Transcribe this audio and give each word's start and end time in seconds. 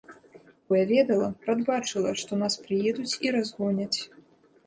Бо 0.69 0.77
я 0.77 0.85
ведала, 0.91 1.27
прадбачыла, 1.43 2.15
што 2.21 2.41
нас 2.43 2.53
прыедуць 2.65 3.19
і 3.27 3.35
разгоняць. 3.35 3.99